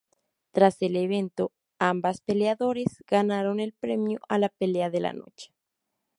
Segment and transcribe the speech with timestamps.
[0.51, 5.53] Tras el evento, ambas peleadores ganaron el premio a la "Pelea de la Noche".